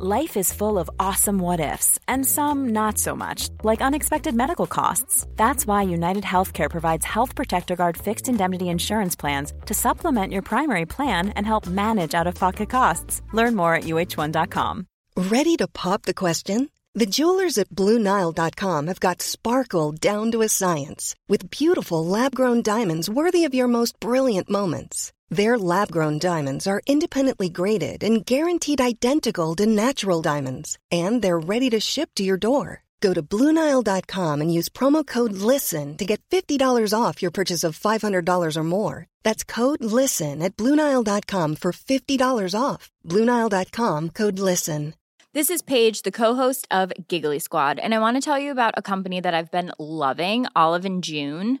[0.00, 4.68] Life is full of awesome what ifs, and some not so much, like unexpected medical
[4.68, 5.26] costs.
[5.34, 10.42] That's why United Healthcare provides Health Protector Guard fixed indemnity insurance plans to supplement your
[10.42, 13.22] primary plan and help manage out of pocket costs.
[13.32, 14.86] Learn more at uh1.com.
[15.16, 16.70] Ready to pop the question?
[16.94, 22.62] The jewelers at Bluenile.com have got sparkle down to a science with beautiful lab grown
[22.62, 25.12] diamonds worthy of your most brilliant moments.
[25.30, 31.38] Their lab grown diamonds are independently graded and guaranteed identical to natural diamonds, and they're
[31.38, 32.84] ready to ship to your door.
[33.00, 37.78] Go to Bluenile.com and use promo code LISTEN to get $50 off your purchase of
[37.78, 39.06] $500 or more.
[39.22, 42.90] That's code LISTEN at Bluenile.com for $50 off.
[43.06, 44.94] Bluenile.com code LISTEN.
[45.34, 48.74] This is Paige, the co-host of Giggly Squad, and I want to tell you about
[48.78, 51.60] a company that I've been loving, Olive and June.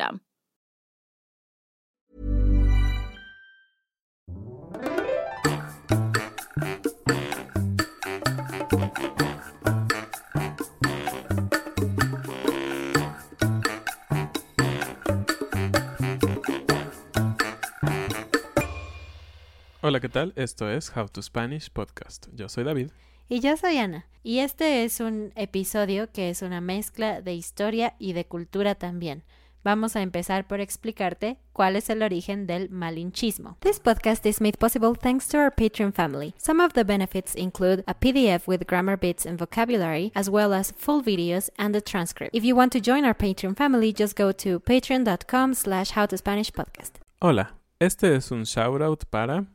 [19.83, 20.31] Hola, ¿qué tal?
[20.35, 22.27] Esto es How to Spanish Podcast.
[22.33, 22.91] Yo soy David.
[23.27, 24.05] Y yo soy Ana.
[24.23, 29.23] Y este es un episodio que es una mezcla de historia y de cultura también.
[29.63, 33.57] Vamos a empezar por explicarte cuál es el origen del malinchismo.
[33.59, 36.33] This podcast is made possible thanks to our Patreon family.
[36.37, 40.71] Some of the benefits include a PDF with grammar bits and vocabulary, as well as
[40.75, 42.35] full videos and a transcript.
[42.35, 46.99] If you want to join our Patreon family, just go to patreon.com slash howtospanishpodcast.
[47.21, 49.45] Hola, este es un shoutout para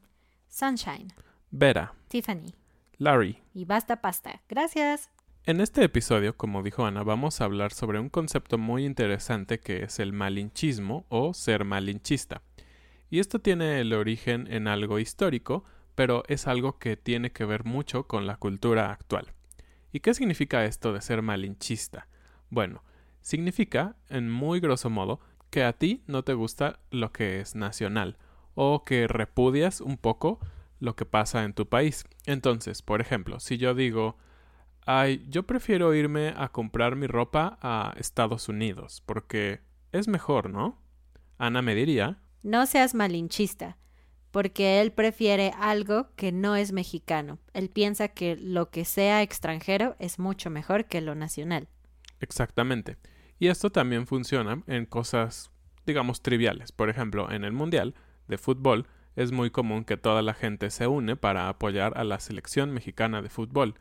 [0.48, 1.12] Sunshine,
[1.50, 2.54] Vera, Tiffany
[2.98, 3.42] Larry.
[3.54, 4.40] y Basta Pasta.
[4.48, 5.10] Gracias.
[5.48, 9.84] En este episodio, como dijo Ana, vamos a hablar sobre un concepto muy interesante que
[9.84, 12.42] es el malinchismo o ser malinchista.
[13.10, 15.62] Y esto tiene el origen en algo histórico,
[15.94, 19.34] pero es algo que tiene que ver mucho con la cultura actual.
[19.92, 22.08] ¿Y qué significa esto de ser malinchista?
[22.50, 22.82] Bueno,
[23.20, 25.20] significa, en muy grosso modo,
[25.50, 28.18] que a ti no te gusta lo que es nacional,
[28.56, 30.40] o que repudias un poco
[30.80, 32.04] lo que pasa en tu país.
[32.24, 34.16] Entonces, por ejemplo, si yo digo,
[34.86, 39.60] ay, yo prefiero irme a comprar mi ropa a Estados Unidos, porque
[39.92, 40.80] es mejor, ¿no?
[41.38, 43.76] Ana me diría, No seas malinchista,
[44.30, 47.38] porque él prefiere algo que no es mexicano.
[47.52, 51.68] Él piensa que lo que sea extranjero es mucho mejor que lo nacional.
[52.20, 52.96] exactamente.
[53.38, 55.50] Y esto también funciona en cosas,
[55.84, 56.72] digamos, triviales.
[56.72, 57.94] Por ejemplo, en el Mundial
[58.28, 62.18] de fútbol es muy común que toda la gente se une para apoyar a la
[62.20, 63.74] selección mexicana de fútbol.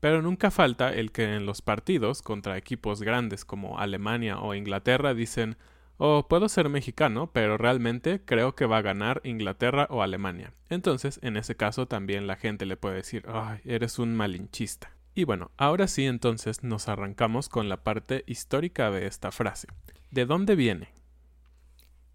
[0.00, 5.14] Pero nunca falta el que en los partidos contra equipos grandes como Alemania o Inglaterra
[5.14, 5.56] dicen
[5.98, 10.52] Oh, puedo ser mexicano, pero realmente creo que va a ganar Inglaterra o Alemania.
[10.68, 14.92] Entonces, en ese caso también la gente le puede decir, ay, eres un malinchista.
[15.14, 19.68] Y bueno, ahora sí entonces nos arrancamos con la parte histórica de esta frase.
[20.10, 20.88] ¿De dónde viene?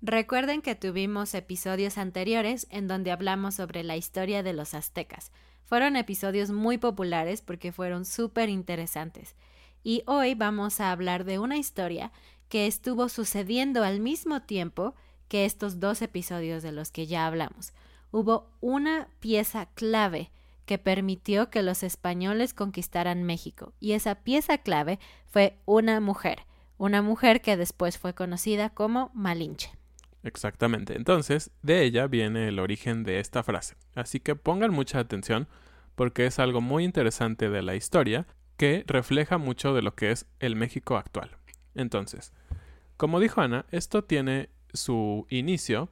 [0.04, 5.32] Recuerden que tuvimos episodios anteriores en donde hablamos sobre la historia de los aztecas.
[5.72, 9.38] Fueron episodios muy populares porque fueron súper interesantes.
[9.86, 12.12] Y hoy vamos a hablar de una historia
[12.50, 14.96] que estuvo sucediendo al mismo tiempo
[15.30, 17.72] que estos dos episodios de los que ya hablamos.
[18.12, 20.30] Hubo una pieza clave
[20.66, 26.42] que permitió que los españoles conquistaran México y esa pieza clave fue una mujer,
[26.78, 29.81] una mujer que después fue conocida como Malinche.
[30.24, 30.96] Exactamente.
[30.96, 33.76] Entonces, de ella viene el origen de esta frase.
[33.96, 35.48] Así que pongan mucha atención
[35.96, 38.28] porque es algo muy interesante de la historia
[38.58, 41.38] que refleja mucho de lo que es el México actual.
[41.74, 42.34] Entonces,
[42.98, 45.90] como dijo Ana, esto tiene su inicio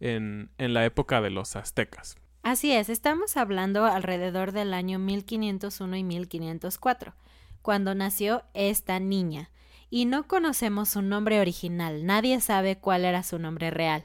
[0.00, 2.16] en, en la época de los aztecas.
[2.42, 7.14] Así es, estamos hablando alrededor del año 1501 y 1504,
[7.62, 9.50] cuando nació esta niña.
[9.90, 14.04] Y no conocemos su nombre original, nadie sabe cuál era su nombre real.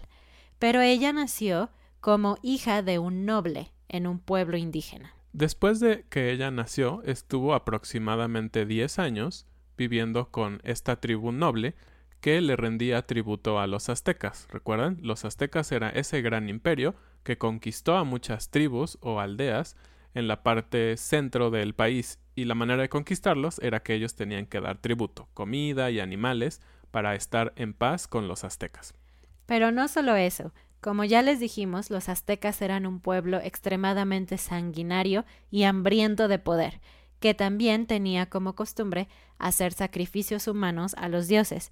[0.57, 1.69] Pero ella nació
[2.01, 5.13] como hija de un noble en un pueblo indígena.
[5.31, 9.47] Después de que ella nació, estuvo aproximadamente 10 años
[9.77, 11.75] viviendo con esta tribu noble
[12.21, 14.47] que le rendía tributo a los aztecas.
[14.49, 14.97] ¿Recuerdan?
[15.01, 19.75] Los aztecas era ese gran imperio que conquistó a muchas tribus o aldeas
[20.15, 24.47] en la parte centro del país y la manera de conquistarlos era que ellos tenían
[24.47, 28.95] que dar tributo, comida y animales para estar en paz con los aztecas.
[29.45, 35.25] Pero no solo eso, como ya les dijimos, los aztecas eran un pueblo extremadamente sanguinario
[35.51, 36.79] y hambriento de poder,
[37.19, 39.07] que también tenía como costumbre
[39.37, 41.71] hacer sacrificios humanos a los dioses,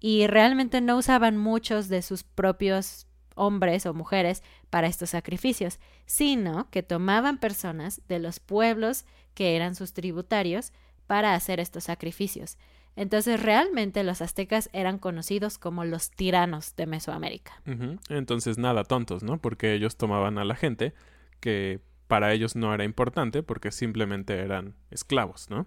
[0.00, 6.70] y realmente no usaban muchos de sus propios hombres o mujeres para estos sacrificios, sino
[6.70, 9.04] que tomaban personas de los pueblos
[9.34, 10.72] que eran sus tributarios
[11.06, 12.56] para hacer estos sacrificios.
[12.96, 17.60] Entonces realmente los aztecas eran conocidos como los tiranos de Mesoamérica.
[18.08, 19.38] Entonces nada tontos, ¿no?
[19.38, 20.94] Porque ellos tomaban a la gente
[21.40, 25.66] que para ellos no era importante porque simplemente eran esclavos, ¿no?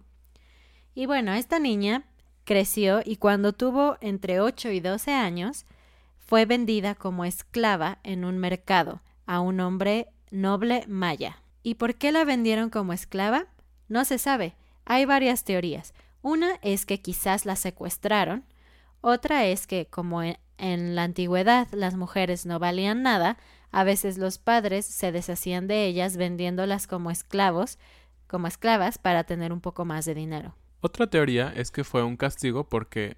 [0.95, 2.05] Y bueno, esta niña
[2.45, 5.65] creció y cuando tuvo entre 8 y 12 años,
[6.27, 11.41] fue vendida como esclava en un mercado a un hombre noble maya.
[11.63, 13.47] ¿Y por qué la vendieron como esclava?
[13.87, 14.55] No se sabe.
[14.83, 15.93] Hay varias teorías.
[16.21, 18.43] Una es que quizás la secuestraron,
[18.99, 23.37] otra es que como en la antigüedad las mujeres no valían nada,
[23.71, 27.79] a veces los padres se deshacían de ellas vendiéndolas como esclavos,
[28.27, 30.55] como esclavas para tener un poco más de dinero.
[30.81, 33.15] Otra teoría es que fue un castigo porque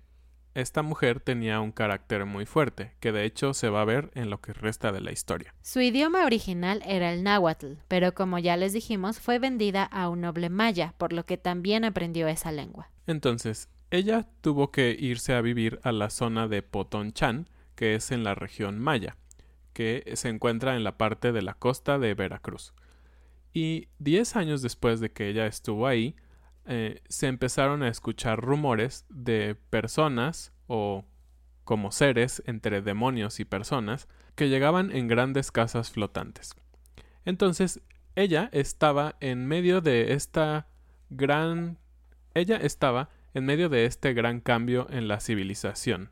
[0.59, 4.29] esta mujer tenía un carácter muy fuerte, que de hecho se va a ver en
[4.29, 5.53] lo que resta de la historia.
[5.61, 10.21] Su idioma original era el náhuatl, pero como ya les dijimos, fue vendida a un
[10.21, 12.89] noble maya, por lo que también aprendió esa lengua.
[13.07, 18.23] Entonces, ella tuvo que irse a vivir a la zona de Potonchan, que es en
[18.23, 19.17] la región maya,
[19.73, 22.73] que se encuentra en la parte de la costa de Veracruz.
[23.53, 26.15] Y diez años después de que ella estuvo ahí,
[26.69, 31.03] eh, se empezaron a escuchar rumores de personas o
[31.63, 36.55] como seres entre demonios y personas que llegaban en grandes casas flotantes.
[37.25, 37.81] Entonces,
[38.15, 40.67] ella estaba en medio de esta
[41.09, 41.79] gran
[42.35, 46.11] ella estaba en medio de este gran cambio en la civilización.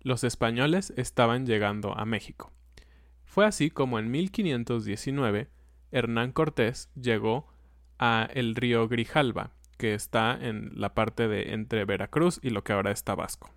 [0.00, 2.52] Los españoles estaban llegando a México.
[3.24, 5.48] Fue así como en 1519
[5.90, 7.48] Hernán Cortés llegó
[7.98, 12.72] a el río Grijalba, que está en la parte de entre Veracruz y lo que
[12.72, 13.50] ahora es Tabasco.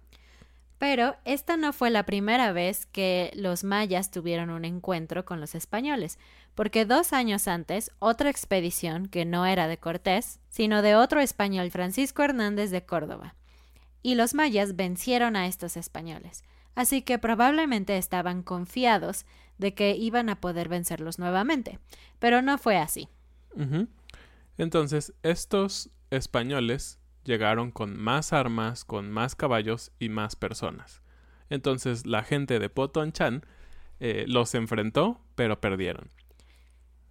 [0.79, 5.53] Pero esta no fue la primera vez que los mayas tuvieron un encuentro con los
[5.53, 6.17] españoles,
[6.55, 11.69] porque dos años antes otra expedición, que no era de Cortés, sino de otro español
[11.69, 13.35] Francisco Hernández de Córdoba,
[14.01, 16.45] y los mayas vencieron a estos españoles,
[16.75, 19.25] así que probablemente estaban confiados
[19.57, 21.79] de que iban a poder vencerlos nuevamente,
[22.19, 23.09] pero no fue así.
[24.57, 31.01] Entonces, estos españoles llegaron con más armas, con más caballos y más personas.
[31.49, 33.45] Entonces la gente de Potonchan
[33.99, 36.09] eh, los enfrentó, pero perdieron.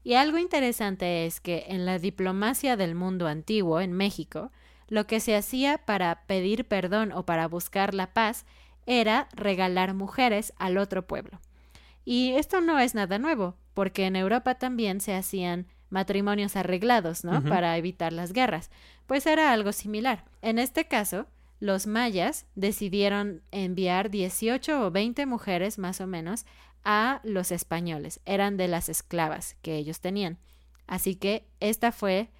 [0.04, 4.50] Y algo interesante es que en la diplomacia del mundo antiguo, en México,
[4.88, 8.46] lo que se hacía para pedir perdón o para buscar la paz
[8.86, 11.40] era regalar mujeres al otro pueblo.
[12.06, 17.42] Y esto no es nada nuevo, porque en Europa también se hacían matrimonios arreglados, ¿no?
[17.44, 18.70] Para evitar las guerras.
[19.06, 20.24] Pues era algo similar.
[20.42, 21.26] En este caso,
[21.60, 26.46] los mayas decidieron enviar 18 o 20 mujeres más o menos
[26.84, 28.20] a los españoles.
[28.24, 30.38] Eran de las esclavas que ellos tenían.
[30.86, 32.30] Así que esta fue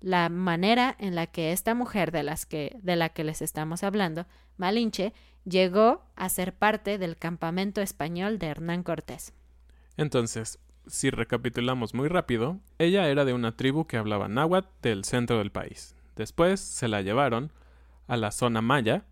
[0.00, 3.82] la manera en la que esta mujer de las que de la que les estamos
[3.82, 5.12] hablando, Malinche,
[5.44, 9.32] llegó a ser parte del campamento español de Hernán Cortés.
[9.96, 15.38] Entonces, si recapitulamos muy rápido, ella era de una tribu que hablaba náhuatl del centro
[15.38, 15.94] del país.
[16.16, 17.52] Después se la llevaron
[18.06, 19.06] a la zona maya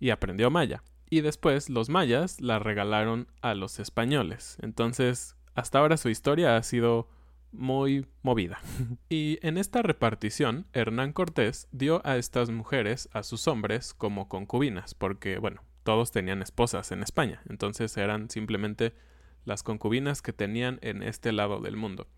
[0.00, 0.82] y aprendió maya.
[1.08, 4.56] Y después los mayas la regalaron a los españoles.
[4.62, 7.08] Entonces, hasta ahora su historia ha sido
[7.52, 8.60] muy movida.
[9.08, 14.94] y en esta repartición, Hernán Cortés dio a estas mujeres a sus hombres como concubinas,
[14.94, 18.94] porque, bueno, todos tenían esposas en España, entonces eran simplemente
[19.44, 22.08] las concubinas que tenían en este lado del mundo.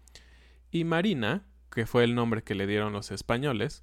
[0.70, 3.82] Y Marina, que fue el nombre que le dieron los españoles,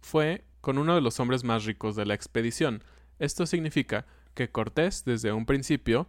[0.00, 2.82] fue con uno de los hombres más ricos de la expedición.
[3.18, 6.08] Esto significa que Cortés desde un principio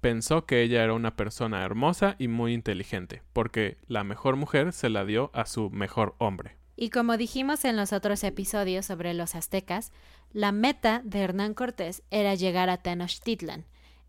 [0.00, 4.90] pensó que ella era una persona hermosa y muy inteligente, porque la mejor mujer se
[4.90, 6.56] la dio a su mejor hombre.
[6.76, 9.92] Y como dijimos en los otros episodios sobre los aztecas,
[10.32, 13.64] la meta de Hernán Cortés era llegar a Tenochtitlan,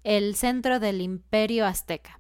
[0.06, 2.20] el centro del imperio azteca.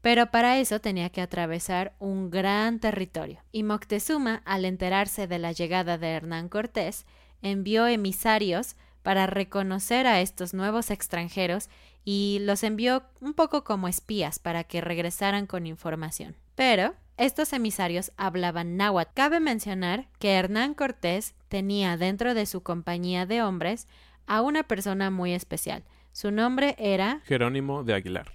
[0.00, 3.38] Pero para eso tenía que atravesar un gran territorio.
[3.52, 7.06] Y Moctezuma, al enterarse de la llegada de Hernán Cortés,
[7.40, 8.74] envió emisarios
[9.04, 11.70] para reconocer a estos nuevos extranjeros
[12.04, 16.34] y los envió un poco como espías para que regresaran con información.
[16.56, 19.12] Pero estos emisarios hablaban náhuatl.
[19.14, 23.86] Cabe mencionar que Hernán Cortés tenía dentro de su compañía de hombres
[24.26, 25.84] a una persona muy especial.
[26.12, 28.32] Su nombre era Jerónimo de Aguilar.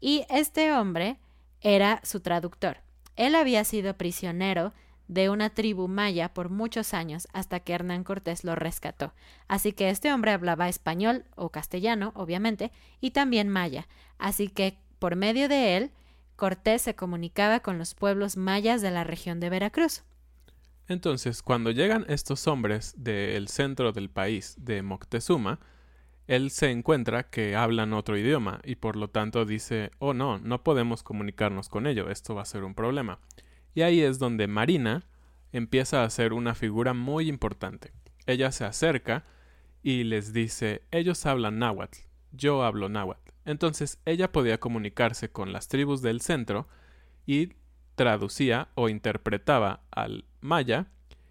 [0.00, 1.18] Y este hombre
[1.60, 2.78] era su traductor.
[3.16, 4.72] Él había sido prisionero
[5.08, 9.12] de una tribu maya por muchos años hasta que Hernán Cortés lo rescató.
[9.48, 12.70] Así que este hombre hablaba español o castellano, obviamente,
[13.00, 13.88] y también maya.
[14.18, 15.90] Así que por medio de él,
[16.36, 20.04] Cortés se comunicaba con los pueblos mayas de la región de Veracruz.
[20.86, 25.58] Entonces, cuando llegan estos hombres del centro del país, de Moctezuma,
[26.26, 30.62] él se encuentra que hablan otro idioma y por lo tanto dice, oh no, no
[30.62, 33.18] podemos comunicarnos con ello, esto va a ser un problema.
[33.74, 35.06] Y ahí es donde Marina
[35.52, 37.92] empieza a ser una figura muy importante.
[38.26, 39.24] Ella se acerca
[39.82, 41.98] y les dice, ellos hablan náhuatl,
[42.32, 43.32] yo hablo náhuatl.
[43.44, 46.66] Entonces ella podía comunicarse con las tribus del centro
[47.26, 47.52] y
[47.94, 50.86] traducía o interpretaba al maya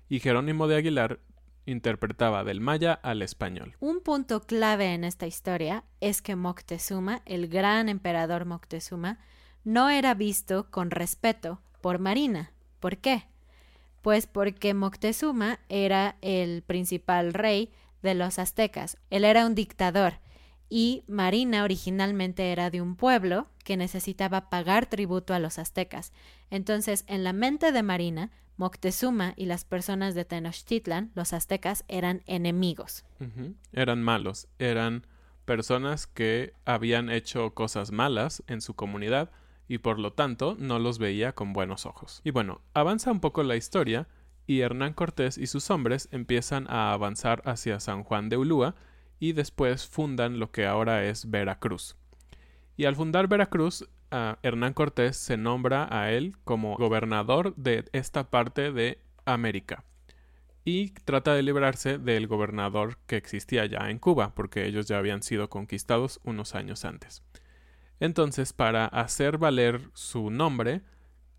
[0.07, 1.19] y Jerónimo de Aguilar
[1.65, 3.75] interpretaba del maya al español.
[3.79, 9.19] Un punto clave en esta historia es que Moctezuma, el gran emperador Moctezuma,
[9.63, 12.51] no era visto con respeto por Marina.
[12.79, 13.25] ¿Por qué?
[14.01, 18.97] Pues porque Moctezuma era el principal rey de los aztecas.
[19.09, 20.15] Él era un dictador
[20.69, 26.11] y Marina originalmente era de un pueblo que necesitaba pagar tributo a los aztecas.
[26.49, 32.21] Entonces, en la mente de Marina, Moctezuma y las personas de Tenochtitlan, los aztecas, eran
[32.25, 33.03] enemigos.
[33.71, 35.07] Eran malos, eran
[35.45, 39.31] personas que habían hecho cosas malas en su comunidad
[39.67, 42.21] y por lo tanto no los veía con buenos ojos.
[42.23, 44.07] Y bueno, avanza un poco la historia
[44.45, 48.75] y Hernán Cortés y sus hombres empiezan a avanzar hacia San Juan de Ulúa
[49.23, 51.95] y después fundan lo que ahora es Veracruz.
[52.75, 58.73] Y al fundar Veracruz, Hernán Cortés se nombra a él como gobernador de esta parte
[58.73, 59.85] de América
[60.65, 65.23] y trata de librarse del gobernador que existía ya en Cuba, porque ellos ya habían
[65.23, 67.23] sido conquistados unos años antes.
[68.01, 70.81] Entonces, para hacer valer su nombre,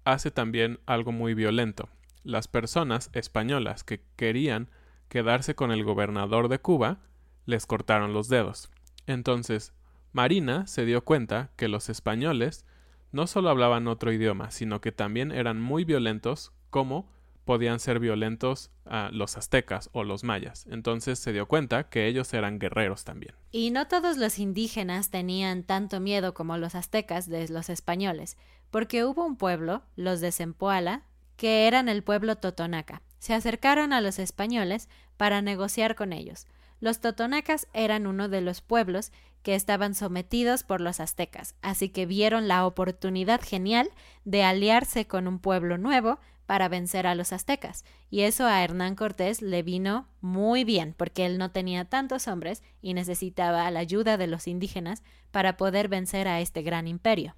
[0.04, 1.90] hace también algo muy violento.
[2.22, 4.70] Las personas españolas que querían
[5.10, 7.00] quedarse con el gobernador de Cuba
[7.46, 8.70] les cortaron los dedos.
[9.06, 9.72] Entonces,
[10.12, 12.64] Marina se dio cuenta que los españoles
[13.12, 17.08] no solo hablaban otro idioma, sino que también eran muy violentos como
[17.44, 20.66] podían ser violentos a los aztecas o los mayas.
[20.70, 23.34] Entonces se dio cuenta que ellos eran guerreros también.
[23.52, 28.36] Y no todos los indígenas tenían tanto miedo como los aztecas de los españoles,
[28.70, 31.02] porque hubo un pueblo, los de Zempoala,
[31.36, 33.02] que eran el pueblo totonaca.
[33.18, 36.46] Se acercaron a los españoles para negociar con ellos.
[36.84, 39.10] Los totonacas eran uno de los pueblos
[39.42, 43.88] que estaban sometidos por los aztecas, así que vieron la oportunidad genial
[44.26, 47.86] de aliarse con un pueblo nuevo para vencer a los aztecas.
[48.10, 52.62] Y eso a Hernán Cortés le vino muy bien, porque él no tenía tantos hombres
[52.82, 57.34] y necesitaba la ayuda de los indígenas para poder vencer a este gran imperio.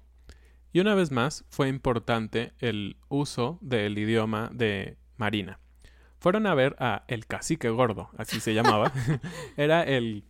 [0.73, 5.57] Y una vez más fue importante el uso del idioma de Marina.
[6.19, 8.91] Fueron a ver a el cacique gordo, así se llamaba.
[9.57, 10.23] Era el,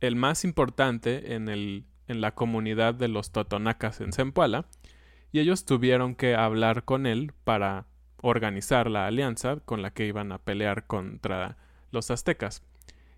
[0.00, 4.66] el más importante en, el, en la comunidad de los totonacas en Zempoala,
[5.30, 7.86] y ellos tuvieron que hablar con él para
[8.20, 11.56] organizar la alianza con la que iban a pelear contra
[11.90, 12.62] los aztecas.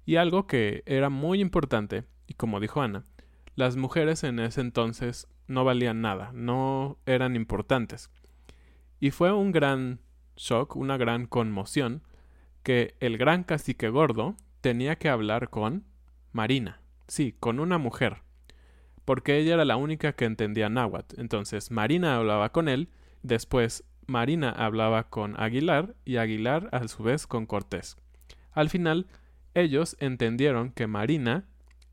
[0.05, 3.05] Y algo que era muy importante, y como dijo Ana,
[3.55, 8.11] las mujeres en ese entonces no valían nada, no eran importantes.
[9.01, 10.01] Y fue un gran
[10.37, 12.03] shock, una gran conmoción,
[12.63, 15.85] que el gran cacique gordo tenía que hablar con
[16.33, 18.23] Marina, sí, con una mujer,
[19.05, 21.21] porque ella era la única que entendía náhuatl.
[21.21, 22.89] Entonces Marina hablaba con él,
[23.23, 27.97] después Marina hablaba con Aguilar y Aguilar a su vez con Cortés.
[28.53, 29.07] Al final,
[29.55, 31.45] ellos entendieron que Marina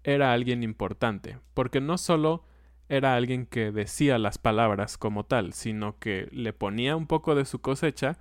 [0.03, 2.43] era alguien importante, porque no solo
[2.89, 7.45] era alguien que decía las palabras como tal, sino que le ponía un poco de
[7.45, 8.17] su cosecha,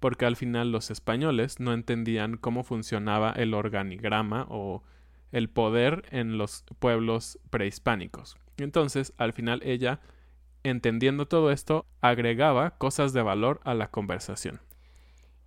[0.00, 4.82] porque al final los españoles no entendían cómo funcionaba el organigrama o
[5.32, 8.36] el poder en los pueblos prehispánicos.
[8.56, 10.00] Entonces, al final ella
[10.62, 14.60] entendiendo todo esto, agregaba cosas de valor a la conversación.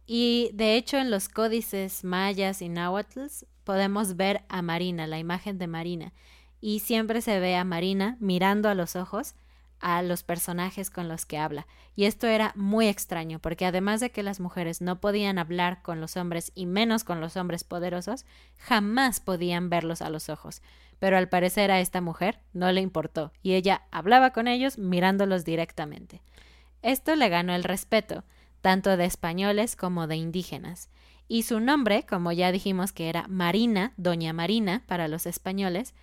[0.05, 3.27] Y de hecho en los códices mayas y náhuatl
[3.63, 6.13] podemos ver a Marina, la imagen de Marina,
[6.59, 9.35] y siempre se ve a Marina mirando a los ojos
[9.81, 11.67] a los personajes con los que habla.
[11.95, 15.99] Y esto era muy extraño, porque además de que las mujeres no podían hablar con
[15.99, 18.25] los hombres y menos con los hombres poderosos,
[18.57, 20.61] jamás podían verlos a los ojos.
[20.99, 25.43] Pero al parecer a esta mujer no le importó, y ella hablaba con ellos mirándolos
[25.43, 26.21] directamente.
[26.83, 28.23] Esto le ganó el respeto,
[28.61, 30.89] tanto de españoles como de indígenas.
[31.27, 35.93] Y su nombre, como ya dijimos que era Marina, Doña Marina para los españoles,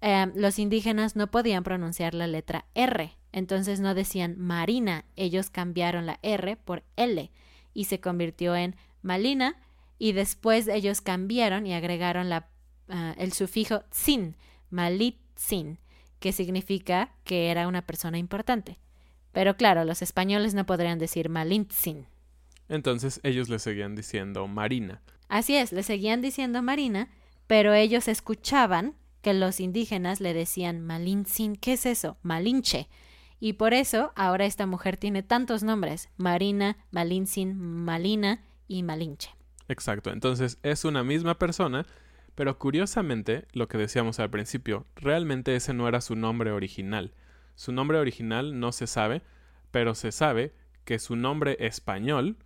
[0.00, 6.06] eh, los indígenas no podían pronunciar la letra R, entonces no decían Marina, ellos cambiaron
[6.06, 7.30] la R por L
[7.74, 9.56] y se convirtió en Malina
[9.98, 12.48] y después ellos cambiaron y agregaron la,
[12.88, 14.36] ah, el sufijo sin,
[14.70, 15.78] Malitzin,
[16.18, 18.78] que significa que era una persona importante.
[19.32, 22.06] Pero claro, los españoles no podrían decir Malintzin.
[22.68, 25.02] Entonces ellos le seguían diciendo Marina.
[25.28, 27.08] Así es, le seguían diciendo Marina,
[27.46, 31.56] pero ellos escuchaban que los indígenas le decían Malintzin.
[31.56, 32.16] ¿Qué es eso?
[32.22, 32.88] Malinche.
[33.40, 39.30] Y por eso ahora esta mujer tiene tantos nombres, Marina, Malintzin, Malina y Malinche.
[39.66, 41.86] Exacto, entonces es una misma persona,
[42.34, 47.14] pero curiosamente, lo que decíamos al principio, realmente ese no era su nombre original.
[47.54, 49.22] Su nombre original no se sabe,
[49.70, 50.54] pero se sabe
[50.84, 52.36] que su nombre español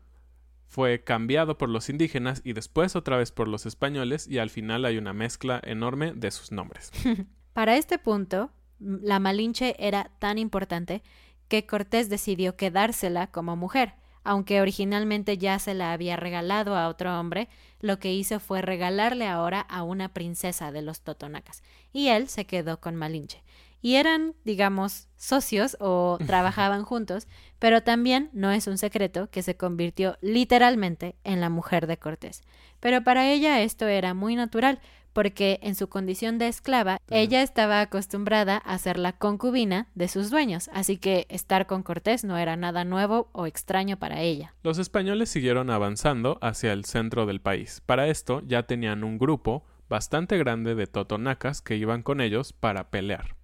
[0.69, 4.85] fue cambiado por los indígenas y después otra vez por los españoles y al final
[4.85, 6.91] hay una mezcla enorme de sus nombres.
[7.53, 11.03] Para este punto, la Malinche era tan importante
[11.49, 13.95] que Cortés decidió quedársela como mujer.
[14.27, 17.49] Aunque originalmente ya se la había regalado a otro hombre,
[17.81, 21.63] lo que hizo fue regalarle ahora a una princesa de los Totonacas,
[21.93, 23.43] y él se quedó con Malinche.
[23.85, 29.59] Y eran, digamos, socios o trabajaban juntos, pero también no es un secreto que se
[29.59, 32.41] convirtió literalmente en la mujer de Cortés.
[32.81, 34.81] Pero para ella esto era muy natural,
[35.13, 40.31] porque en su condición de esclava ella estaba acostumbrada a ser la concubina de sus
[40.31, 44.55] dueños, así que estar con Cortés no era nada nuevo o extraño para ella.
[44.63, 47.83] Los españoles siguieron avanzando hacia el centro del país.
[47.85, 52.89] Para esto ya tenían un grupo bastante grande de totonacas que iban con ellos para
[52.89, 53.44] pelear.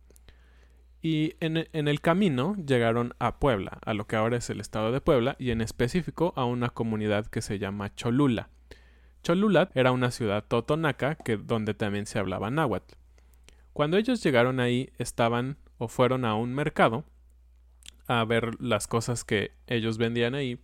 [1.03, 5.01] Y en, el camino llegaron a Puebla, a lo que ahora es el estado de
[5.01, 8.51] Puebla, y en específico a una comunidad que se llama Cholula.
[9.23, 12.95] Cholulat era una ciudad totonaca que, donde también se hablaba náhuatl.
[13.73, 17.05] Cuando ellos llegaron ahí estaban o fueron a un mercado
[18.09, 20.59] a ver las cosas que ellos vendían ahí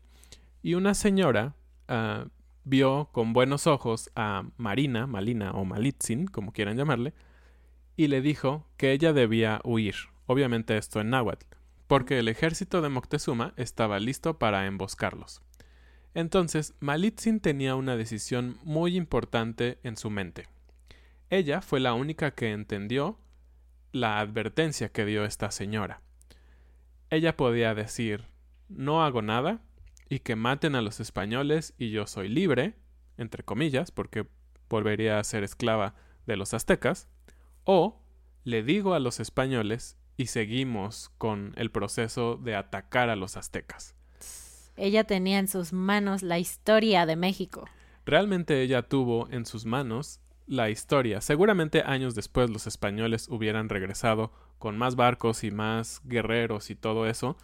[0.62, 1.54] y una señora
[1.88, 2.28] uh,
[2.64, 7.14] vio con buenos ojos a Marina, Malina o Malitzin, como quieran llamarle,
[7.96, 9.94] y le dijo que ella debía huir,
[10.26, 11.46] obviamente esto en náhuatl,
[11.86, 15.42] porque el ejército de Moctezuma estaba listo para emboscarlos.
[16.14, 20.48] Entonces, Malitzin tenía una decisión muy importante en su mente.
[21.28, 23.18] Ella fue la única que entendió
[23.92, 26.00] la advertencia que dio esta señora.
[27.10, 28.24] Ella podía decir
[28.68, 29.60] no hago nada
[30.08, 32.74] y que maten a los españoles y yo soy libre,
[33.16, 34.26] entre comillas, porque
[34.68, 35.94] volvería a ser esclava
[36.26, 37.08] de los aztecas,
[37.64, 38.02] o
[38.44, 43.94] le digo a los españoles y seguimos con el proceso de atacar a los aztecas.
[44.76, 47.66] Ella tenía en sus manos la historia de México.
[48.04, 51.20] Realmente ella tuvo en sus manos la historia.
[51.20, 57.06] Seguramente años después los españoles hubieran regresado con más barcos y más guerreros y todo
[57.06, 57.36] eso,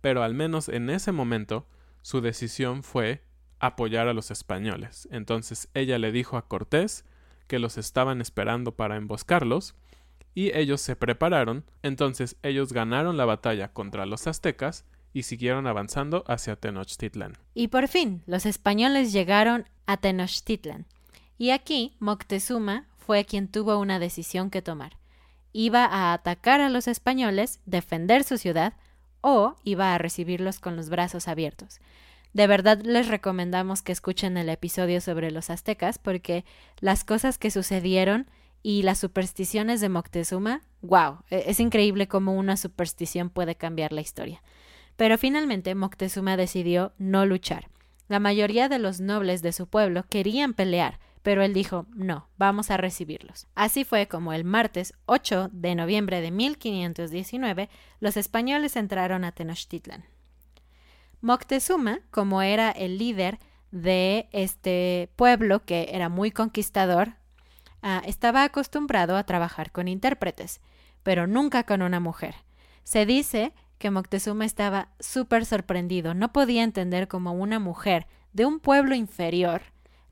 [0.00, 1.66] pero al menos en ese momento
[2.02, 3.22] su decisión fue
[3.58, 5.08] apoyar a los españoles.
[5.10, 7.04] Entonces ella le dijo a Cortés
[7.46, 9.76] que los estaban esperando para emboscarlos
[10.34, 16.24] y ellos se prepararon, entonces ellos ganaron la batalla contra los aztecas y siguieron avanzando
[16.26, 17.36] hacia Tenochtitlan.
[17.54, 20.86] Y por fin, los españoles llegaron a Tenochtitlan.
[21.38, 24.96] Y aquí Moctezuma fue quien tuvo una decisión que tomar.
[25.52, 28.74] Iba a atacar a los españoles, defender su ciudad,
[29.20, 31.80] o iba a recibirlos con los brazos abiertos.
[32.32, 36.44] De verdad les recomendamos que escuchen el episodio sobre los aztecas porque
[36.80, 38.26] las cosas que sucedieron
[38.62, 44.00] y las supersticiones de Moctezuma, wow, e-, es increíble cómo una superstición puede cambiar la
[44.00, 44.42] historia.
[44.96, 47.68] Pero finalmente Moctezuma decidió no luchar.
[48.08, 52.70] La mayoría de los nobles de su pueblo querían pelear, pero él dijo no, vamos
[52.70, 53.46] a recibirlos.
[53.54, 57.68] Así fue como el martes 8 de noviembre de 1519
[58.00, 60.04] los españoles entraron a Tenochtitlan.
[61.20, 63.38] Moctezuma, como era el líder
[63.70, 67.14] de este pueblo que era muy conquistador,
[67.82, 70.60] ah, estaba acostumbrado a trabajar con intérpretes,
[71.02, 72.36] pero nunca con una mujer.
[72.84, 76.14] Se dice que Moctezuma estaba súper sorprendido.
[76.14, 79.62] No podía entender cómo una mujer de un pueblo inferior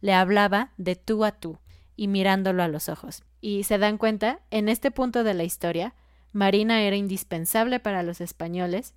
[0.00, 1.58] le hablaba de tú a tú
[1.96, 3.22] y mirándolo a los ojos.
[3.40, 5.94] Y se dan cuenta, en este punto de la historia,
[6.32, 8.94] Marina era indispensable para los españoles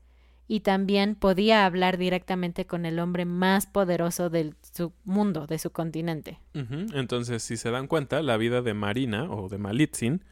[0.47, 5.71] y también podía hablar directamente con el hombre más poderoso de su mundo, de su
[5.71, 6.39] continente.
[6.53, 10.23] Entonces, si se dan cuenta, la vida de Marina o de Malitzin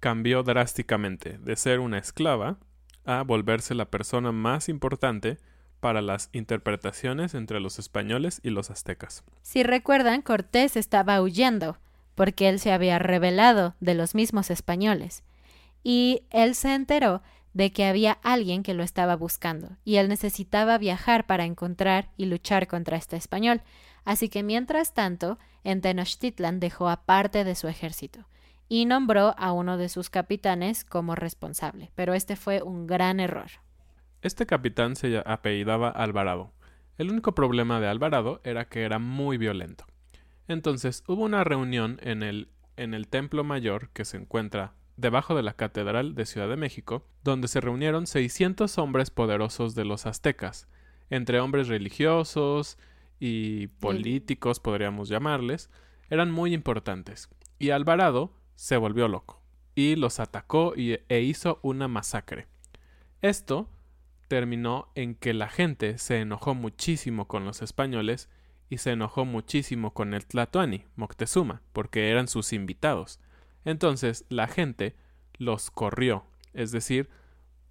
[0.00, 2.58] cambió drásticamente de ser una esclava
[3.04, 5.38] a volverse la persona más importante
[5.80, 9.24] para las interpretaciones entre los españoles y los aztecas.
[9.42, 11.78] Si recuerdan, Cortés estaba huyendo
[12.14, 15.22] porque él se había rebelado de los mismos españoles
[15.82, 20.78] y él se enteró de que había alguien que lo estaba buscando y él necesitaba
[20.78, 23.62] viajar para encontrar y luchar contra este español.
[24.04, 28.26] Así que mientras tanto, en Tenochtitlan dejó aparte de su ejército
[28.68, 33.50] y nombró a uno de sus capitanes como responsable, pero este fue un gran error.
[34.22, 36.52] Este capitán se apellidaba Alvarado.
[36.98, 39.86] El único problema de Alvarado era que era muy violento.
[40.46, 45.42] Entonces hubo una reunión en el, en el Templo Mayor que se encuentra debajo de
[45.42, 50.68] la Catedral de Ciudad de México, donde se reunieron 600 hombres poderosos de los aztecas,
[51.10, 52.78] entre hombres religiosos
[53.18, 55.70] y políticos, podríamos llamarles,
[56.08, 57.28] eran muy importantes.
[57.58, 59.40] Y Alvarado se volvió loco
[59.74, 62.46] y los atacó y, e hizo una masacre.
[63.22, 63.68] Esto
[64.28, 68.28] terminó en que la gente se enojó muchísimo con los españoles
[68.68, 73.20] y se enojó muchísimo con el Tlatoani, Moctezuma, porque eran sus invitados.
[73.64, 74.96] Entonces la gente
[75.38, 77.08] los corrió, es decir,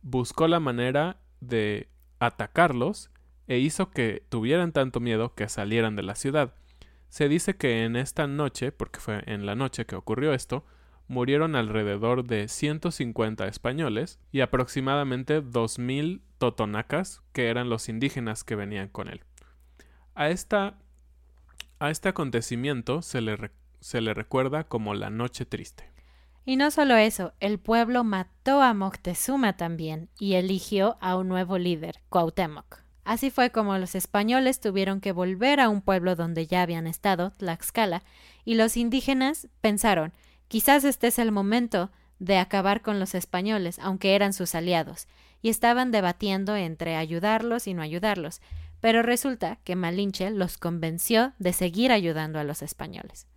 [0.02, 3.10] buscó la manera de atacarlos
[3.48, 6.54] e hizo que tuvieran tanto miedo que salieran de la ciudad.
[7.10, 10.64] Se dice que en esta noche, porque fue en la noche que ocurrió esto,
[11.08, 18.90] murieron alrededor de 150 españoles y aproximadamente 2.000 totonacas, que eran los indígenas que venían
[18.90, 19.24] con él.
[20.14, 20.78] A, esta,
[21.80, 25.90] a este acontecimiento se le, se le recuerda como la Noche Triste.
[26.46, 31.58] Y no solo eso, el pueblo mató a Moctezuma también y eligió a un nuevo
[31.58, 32.80] líder, Cuauhtémoc.
[33.04, 37.32] Así fue como los españoles tuvieron que volver a un pueblo donde ya habían estado,
[37.38, 38.04] Tlaxcala,
[38.46, 40.14] y los indígenas pensaron,
[40.50, 45.08] Quizás este es el momento de acabar con los españoles, aunque eran sus aliados,
[45.44, 48.42] y estaban debatiendo entre ayudarlos y no ayudarlos,
[48.82, 53.28] pero resulta que Malinche los convenció de seguir ayudando a los españoles.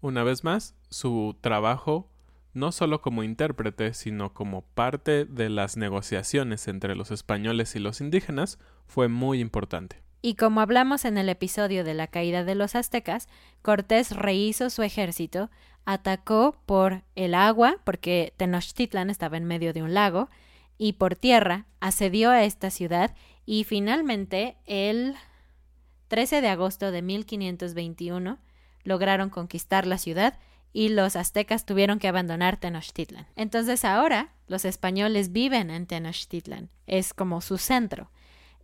[0.00, 2.08] Una vez más, su trabajo,
[2.52, 8.00] no solo como intérprete, sino como parte de las negociaciones entre los españoles y los
[8.00, 10.02] indígenas, fue muy importante.
[10.22, 13.28] Y como hablamos en el episodio de la caída de los aztecas,
[13.62, 15.50] Cortés rehizo su ejército,
[15.84, 20.28] atacó por el agua, porque Tenochtitlan estaba en medio de un lago,
[20.78, 23.14] y por tierra asedió a esta ciudad
[23.46, 25.14] y finalmente el
[26.08, 28.38] 13 de agosto de 1521
[28.86, 30.38] lograron conquistar la ciudad
[30.72, 33.26] y los aztecas tuvieron que abandonar Tenochtitlan.
[33.34, 38.10] Entonces ahora los españoles viven en Tenochtitlan, es como su centro.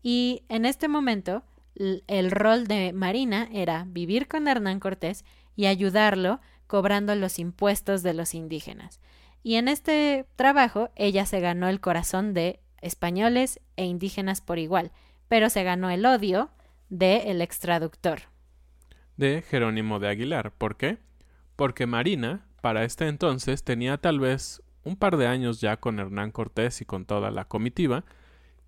[0.03, 1.43] Y en este momento
[1.75, 5.25] el rol de Marina era vivir con Hernán Cortés
[5.57, 9.01] y ayudarlo cobrando los impuestos de los indígenas.
[9.43, 14.93] Y en este trabajo ella se ganó el corazón de españoles e indígenas por igual,
[15.29, 16.51] pero se ganó el odio
[16.91, 18.32] de el extraductor.
[19.17, 20.53] De Jerónimo de Aguilar.
[20.53, 20.99] ¿Por qué?
[21.57, 26.33] Porque Marina, para este entonces, tenía tal vez un par de años ya con Hernán
[26.33, 28.05] Cortés y con toda la comitiva,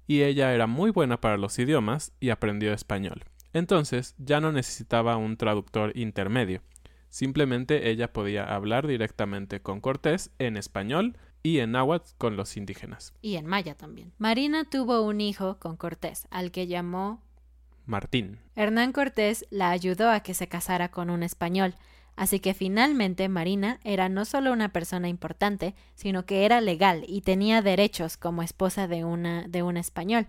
[0.06, 3.24] y ella era muy buena para los idiomas y aprendió español.
[3.52, 6.62] Entonces ya no necesitaba un traductor intermedio.
[7.08, 13.14] Simplemente ella podía hablar directamente con Cortés en español y en náhuatl con los indígenas.
[13.22, 14.12] Y en maya también.
[14.18, 17.22] Marina tuvo un hijo con Cortés, al que llamó
[17.86, 18.38] Martín.
[18.56, 21.74] Hernán Cortés la ayudó a que se casara con un español,
[22.16, 27.22] Así que finalmente Marina era no solo una persona importante, sino que era legal y
[27.22, 30.26] tenía derechos como esposa de una de un español.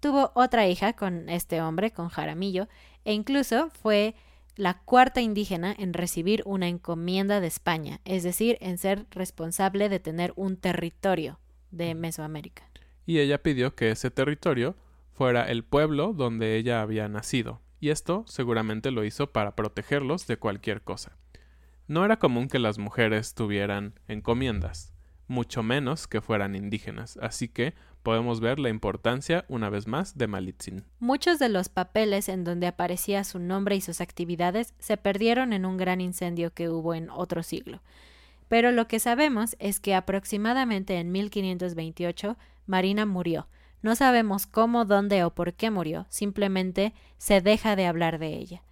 [0.00, 2.68] Tuvo otra hija con este hombre, con Jaramillo,
[3.04, 4.14] e incluso fue
[4.56, 10.00] la cuarta indígena en recibir una encomienda de España, es decir, en ser responsable de
[10.00, 11.38] tener un territorio
[11.70, 12.68] de Mesoamérica.
[13.06, 14.74] Y ella pidió que ese territorio
[15.18, 20.36] fuera el pueblo donde ella había nacido, y esto seguramente lo hizo para protegerlos de
[20.36, 21.18] cualquier cosa.
[21.88, 24.94] No era común que las mujeres tuvieran encomiendas,
[25.26, 30.28] mucho menos que fueran indígenas, así que podemos ver la importancia una vez más de
[30.28, 30.84] Malitzin.
[31.00, 35.66] Muchos de los papeles en donde aparecía su nombre y sus actividades se perdieron en
[35.66, 37.82] un gran incendio que hubo en otro siglo.
[38.46, 43.48] Pero lo que sabemos es que aproximadamente en 1528 Marina murió.
[43.82, 48.62] No sabemos cómo, dónde o por qué murió, simplemente se deja de hablar de ella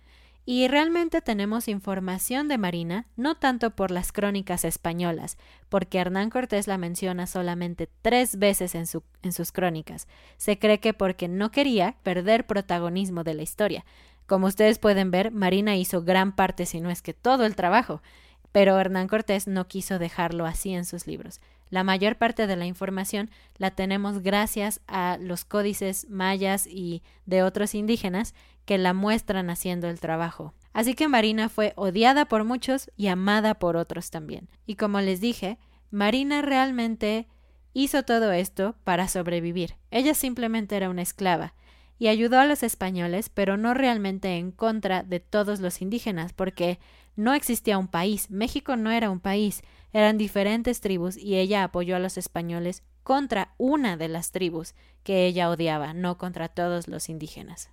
[0.44, 5.38] Y realmente tenemos información de Marina, no tanto por las crónicas españolas,
[5.68, 8.84] porque Hernán Cortés la menciona solamente tres veces en,
[9.22, 10.08] en sus crónicas.
[10.36, 13.84] Se cree que porque no quería perder protagonismo de la historia.
[14.26, 18.02] Como ustedes pueden ver, Marina hizo gran parte, si no es que todo el trabajo,
[18.50, 21.40] pero Hernán Cortés no quiso dejarlo así en sus libros.
[21.70, 27.42] La mayor parte de la información la tenemos gracias a los códices mayas y de
[27.42, 30.54] otros indígenas que la muestran haciendo el trabajo.
[30.72, 34.48] Así que Marina fue odiada por muchos y amada por otros también.
[34.66, 35.58] Y como les dije,
[35.90, 37.28] Marina realmente
[37.72, 39.76] hizo todo esto para sobrevivir.
[39.90, 41.54] Ella simplemente era una esclava
[41.98, 46.78] y ayudó a los españoles, pero no realmente en contra de todos los indígenas, porque
[47.16, 51.96] no existía un país, México no era un país, eran diferentes tribus y ella apoyó
[51.96, 57.08] a los españoles contra una de las tribus que ella odiaba, no contra todos los
[57.08, 57.70] indígenas.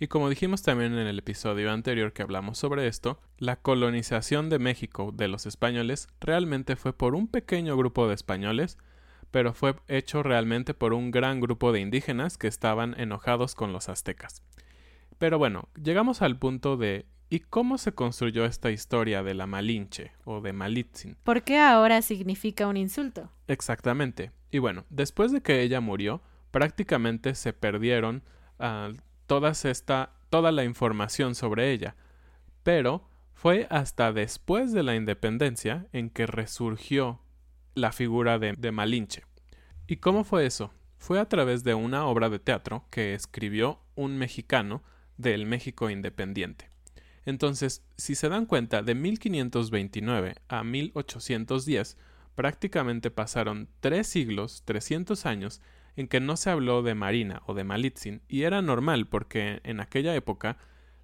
[0.00, 4.58] Y como dijimos también en el episodio anterior que hablamos sobre esto, la colonización de
[4.58, 8.76] México de los españoles realmente fue por un pequeño grupo de españoles,
[9.34, 13.88] pero fue hecho realmente por un gran grupo de indígenas que estaban enojados con los
[13.88, 14.44] aztecas.
[15.18, 20.12] Pero bueno, llegamos al punto de ¿y cómo se construyó esta historia de la Malinche
[20.24, 21.16] o de Malitzin?
[21.24, 23.28] ¿Por qué ahora significa un insulto?
[23.48, 24.30] Exactamente.
[24.52, 28.22] Y bueno, después de que ella murió, prácticamente se perdieron
[28.60, 31.96] uh, todas esta, toda la información sobre ella.
[32.62, 37.23] Pero fue hasta después de la independencia en que resurgió
[37.74, 39.22] la figura de, Malinche.
[39.86, 40.72] ¿Y cómo fue eso?
[40.98, 44.82] Fue a través de una obra de teatro que escribió un mexicano
[45.16, 46.70] del México independiente.
[47.26, 51.96] Entonces, si se dan cuenta, de 1529 a 1810
[52.34, 55.60] prácticamente pasaron tres siglos, 300 años,
[55.96, 59.80] en que no se habló de Marina o de Malitzin, y era normal porque en
[59.80, 60.58] aquella época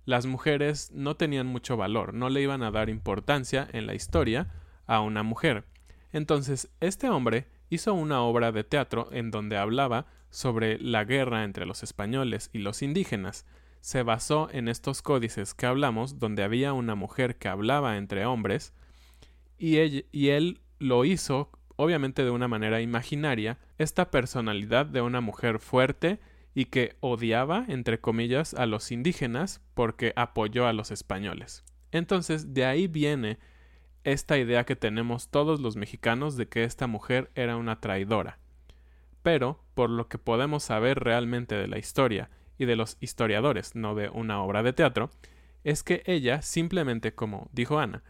[0.05, 4.49] las mujeres no tenían mucho valor, no le iban a dar importancia en la historia
[4.87, 5.65] a una mujer.
[6.13, 11.67] Entonces, este hombre hizo una obra de teatro en donde hablaba sobre la guerra entre
[11.67, 13.47] los españoles y los indígenas.
[13.81, 18.75] Se basó en estos códices que hablamos, donde había una mujer que hablaba entre hombres,
[19.59, 25.23] y él, y él lo hizo obviamente de una manera imaginaria, esta personalidad de una
[25.23, 26.21] mujer fuerte
[26.55, 31.65] y que odiaba, entre comillas, a los indígenas porque apoyó a los españoles.
[31.91, 33.39] Entonces, de ahí viene
[34.05, 38.39] esta idea que tenemos todos los mexicanos de que esta mujer era una traidora.
[39.23, 43.95] Pero, por lo que podemos saber realmente de la historia y de los historiadores, no
[43.95, 45.11] de una obra de teatro,
[45.65, 48.03] es que ella simplemente, como dijo Ana,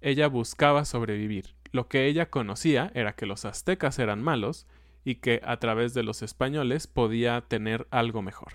[0.00, 4.66] ella buscaba sobrevivir, lo que ella conocía era que los aztecas eran malos
[5.04, 8.52] y que a través de los españoles podía tener algo mejor.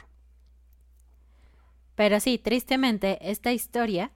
[1.95, 4.11] Pero sí, tristemente, esta historia,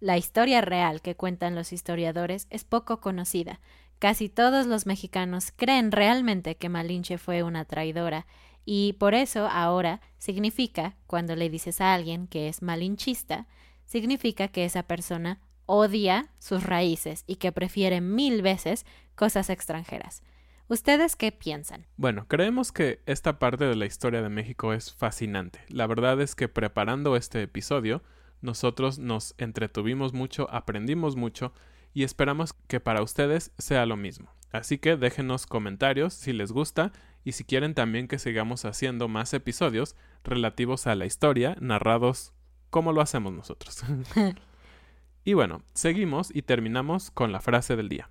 [0.00, 3.60] la historia real que cuentan los historiadores, es poco conocida.
[3.98, 8.26] Casi todos los mexicanos creen realmente que Malinche fue una traidora,
[8.64, 13.46] y por eso ahora significa, cuando le dices a alguien que es malinchista,
[13.86, 18.84] significa que esa persona odia sus raíces y que prefiere mil veces
[19.14, 20.22] cosas extranjeras.
[20.68, 21.86] ¿Ustedes qué piensan?
[21.96, 25.60] Bueno, creemos que esta parte de la historia de México es fascinante.
[25.68, 28.02] La verdad es que preparando este episodio,
[28.40, 31.52] nosotros nos entretuvimos mucho, aprendimos mucho
[31.94, 34.30] y esperamos que para ustedes sea lo mismo.
[34.52, 36.92] Así que déjenos comentarios si les gusta
[37.24, 42.32] y si quieren también que sigamos haciendo más episodios relativos a la historia narrados
[42.70, 43.82] como lo hacemos nosotros.
[45.28, 48.08] Y bueno, seguimos y terminamos con la frase del día.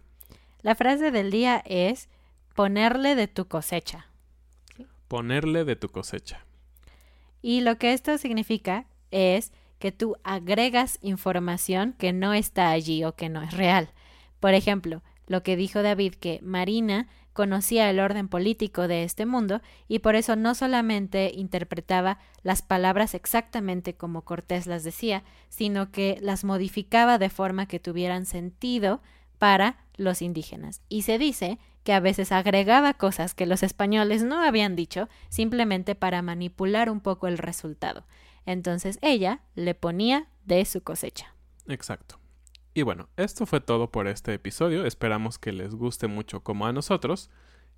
[0.61, 2.09] La frase del día es
[2.53, 4.05] ponerle de tu cosecha.
[5.07, 6.45] Ponerle de tu cosecha.
[7.41, 13.15] Y lo que esto significa es que tú agregas información que no está allí o
[13.15, 13.89] que no es real.
[14.39, 19.61] Por ejemplo, lo que dijo David que Marina conocía el orden político de este mundo
[19.87, 26.17] y por eso no solamente interpretaba las palabras exactamente como Cortés las decía, sino que
[26.21, 29.01] las modificaba de forma que tuvieran sentido
[29.37, 30.81] para los indígenas.
[30.89, 35.93] Y se dice que a veces agregaba cosas que los españoles no habían dicho simplemente
[35.93, 38.03] para manipular un poco el resultado.
[38.47, 41.35] Entonces ella le ponía de su cosecha.
[41.67, 42.19] Exacto.
[42.73, 44.85] Y bueno, esto fue todo por este episodio.
[44.85, 47.29] Esperamos que les guste mucho como a nosotros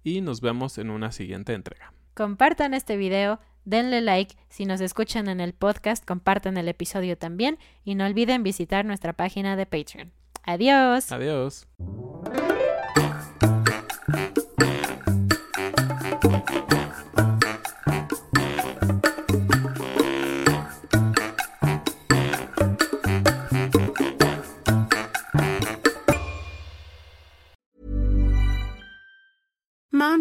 [0.03, 1.93] y nos vemos en una siguiente entrega.
[2.13, 7.57] Compartan este video, denle like, si nos escuchan en el podcast, compartan el episodio también
[7.83, 10.11] y no olviden visitar nuestra página de Patreon.
[10.43, 11.11] Adiós.
[11.11, 11.67] Adiós.